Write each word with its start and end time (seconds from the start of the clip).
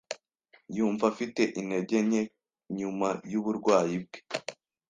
Yumva 0.77 1.03
afite 1.11 1.41
intege 1.59 1.95
nke 2.07 2.21
nyuma 2.77 3.07
yuburwayi 3.31 3.95
bwe. 4.03 4.19